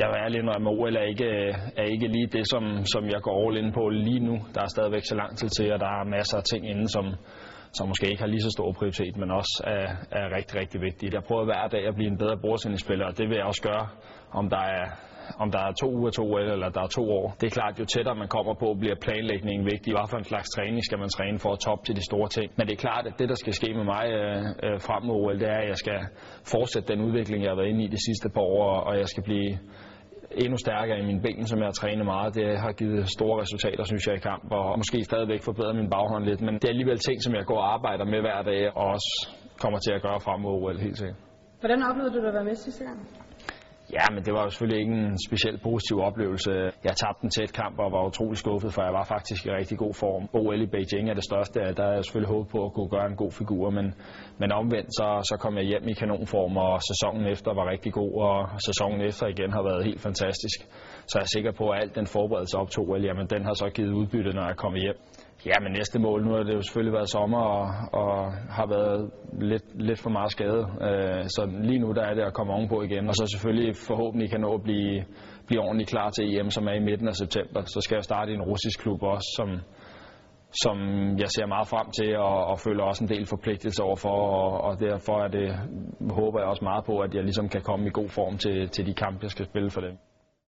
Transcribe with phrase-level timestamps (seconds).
[0.00, 3.02] Jeg vil ærlig indrømme, at OL er ikke, øh, er ikke lige det, som, som
[3.14, 4.36] jeg går all in på lige nu.
[4.54, 7.04] Der er stadigvæk så lang tid til, og der er masser af ting inden, som,
[7.72, 9.86] som måske ikke har lige så stor prioritet, men også er,
[10.20, 11.14] er rigtig, rigtig vigtigt.
[11.14, 13.86] Jeg prøver hver dag at blive en bedre bordtennisspiller, og det vil jeg også gøre,
[14.32, 14.84] om der er
[15.42, 17.26] om der er to uger to OL, eller der er to år.
[17.40, 19.90] Det er klart, jo tættere man kommer på, bliver planlægningen vigtig.
[19.94, 22.48] Hvad for en slags træning skal man træne for at toppe til de store ting.
[22.56, 25.16] Men det er klart, at det, der skal ske med mig øh, øh, frem mod
[25.22, 26.00] OL, det er, at jeg skal
[26.54, 29.22] fortsætte den udvikling, jeg har været inde i de sidste par år, og jeg skal
[29.22, 29.50] blive
[30.44, 32.34] endnu stærkere i mine ben, som jeg har trænet meget.
[32.34, 36.24] Det har givet store resultater, synes jeg, i kamp, og måske stadigvæk forbedret min baghånd
[36.24, 36.40] lidt.
[36.40, 39.12] Men det er alligevel ting, som jeg går og arbejder med hver dag, og også
[39.62, 41.18] kommer til at gøre frem mod OL helt sikkert.
[41.60, 42.98] Hvordan oplevede du at være med sidste gang?
[43.98, 46.50] Ja, men det var jo selvfølgelig ikke en specielt positiv oplevelse.
[46.88, 49.78] Jeg tabte en tæt kamp og var utrolig skuffet, for jeg var faktisk i rigtig
[49.78, 50.22] god form.
[50.32, 53.06] OL i Beijing er det største, der er jeg selvfølgelig håbet på at kunne gøre
[53.12, 53.86] en god figur, men,
[54.40, 58.12] men omvendt så, så kom jeg hjem i kanonform, og sæsonen efter var rigtig god,
[58.28, 58.36] og
[58.68, 60.58] sæsonen efter igen har været helt fantastisk.
[61.08, 63.54] Så jeg er sikker på, at alt den forberedelse op til OL, jamen den har
[63.54, 64.98] så givet udbytte, når jeg kommer hjem.
[65.46, 67.64] Ja, men næste mål, nu har det jo selvfølgelig været sommer og,
[68.02, 69.10] og har været
[69.50, 70.62] lidt, lidt for meget skade.
[70.88, 74.30] Øh, så lige nu der er det at komme ovenpå igen, og så selvfølgelig forhåbentlig
[74.30, 75.04] kan nå at blive,
[75.46, 77.60] blive ordentligt klar til EM, som er i midten af september.
[77.64, 79.48] Så skal jeg starte i en russisk klub også, som,
[80.64, 80.76] som
[81.22, 84.80] jeg ser meget frem til, og, og føler også en del forpligtelse overfor, og, og
[84.80, 85.48] derfor er det,
[86.10, 88.86] håber jeg også meget på, at jeg ligesom kan komme i god form til, til
[88.86, 89.96] de kampe, jeg skal spille for dem.